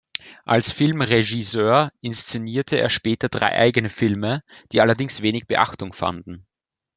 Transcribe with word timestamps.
Als 0.45 0.71
Filmregisseur 0.71 1.91
inszenierte 2.01 2.75
er 2.75 2.89
später 2.89 3.29
drei 3.29 3.51
eigene 3.51 3.89
Filme, 3.91 4.43
die 4.71 4.81
allerdings 4.81 5.21
wenig 5.21 5.45
Beachtung 5.45 5.93
fanden. 5.93 6.47